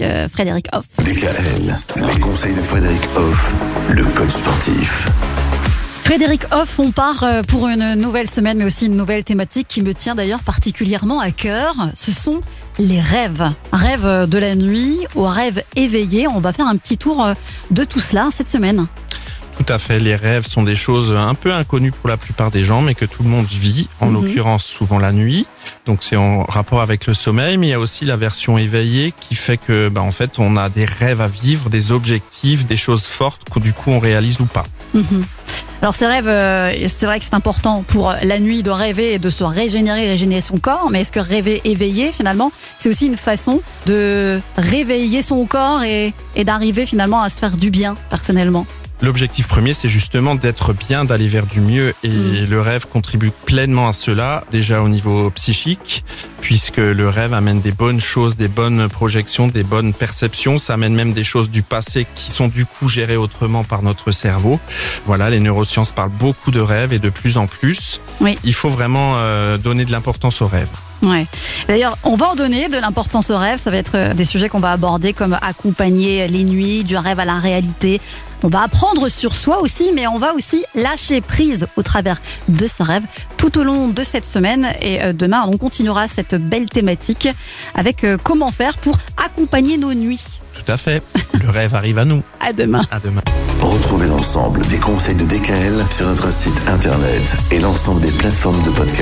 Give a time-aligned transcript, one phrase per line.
[0.00, 0.84] avec euh, Frédéric Hoff.
[0.98, 1.74] DKL,
[2.12, 3.54] les conseils de Frédéric Hoff,
[3.90, 5.06] le coach sportif.
[6.04, 9.82] Frédéric Hoff, on part euh, pour une nouvelle semaine, mais aussi une nouvelle thématique qui
[9.82, 11.74] me tient d'ailleurs particulièrement à cœur.
[11.94, 12.40] Ce sont
[12.78, 13.48] les rêves.
[13.72, 16.26] Rêves de la nuit aux rêves éveillés.
[16.28, 17.34] On va faire un petit tour euh,
[17.70, 18.86] de tout cela cette semaine.
[19.56, 22.64] Tout à fait, les rêves sont des choses un peu inconnues pour la plupart des
[22.64, 24.14] gens, mais que tout le monde vit, en Mhm.
[24.14, 25.46] l'occurrence souvent la nuit.
[25.86, 29.12] Donc c'est en rapport avec le sommeil, mais il y a aussi la version éveillée
[29.20, 32.78] qui fait que, bah, en fait, on a des rêves à vivre, des objectifs, des
[32.78, 34.64] choses fortes que du coup on réalise ou pas.
[34.94, 35.24] Mhm.
[35.82, 39.18] Alors ces rêves, euh, c'est vrai que c'est important pour la nuit de rêver et
[39.18, 43.16] de se régénérer, régénérer son corps, mais est-ce que rêver éveillé finalement, c'est aussi une
[43.16, 48.66] façon de réveiller son corps et, et d'arriver finalement à se faire du bien personnellement?
[49.02, 52.44] L'objectif premier, c'est justement d'être bien, d'aller vers du mieux, et Mm.
[52.50, 56.04] le rêve contribue pleinement à cela, déjà au niveau psychique,
[56.42, 60.94] puisque le rêve amène des bonnes choses, des bonnes projections, des bonnes perceptions, ça amène
[60.94, 64.60] même des choses du passé qui sont du coup gérées autrement par notre cerveau.
[65.06, 68.00] Voilà, les neurosciences parlent beaucoup de rêves et de plus en plus.
[68.20, 68.38] Oui.
[68.44, 70.68] Il faut vraiment euh, donner de l'importance aux rêves.
[71.02, 71.26] Ouais.
[71.68, 73.60] D'ailleurs, on va en donner de l'importance au rêve.
[73.62, 77.20] Ça va être euh, des sujets qu'on va aborder comme accompagner les nuits, du rêve
[77.20, 78.00] à la réalité.
[78.42, 82.66] On va apprendre sur soi aussi, mais on va aussi lâcher prise au travers de
[82.66, 83.02] ce rêve
[83.36, 84.68] tout au long de cette semaine.
[84.80, 87.28] Et euh, demain, on continuera cette belle thématique
[87.74, 90.40] avec euh, comment faire pour accompagner nos nuits.
[90.54, 91.02] Tout à fait.
[91.42, 92.22] Le rêve arrive à nous.
[92.40, 92.82] À demain.
[92.90, 93.22] À demain.
[93.60, 98.70] Retrouvez l'ensemble des conseils de DKL sur notre site internet et l'ensemble des plateformes de
[98.70, 98.98] podcast.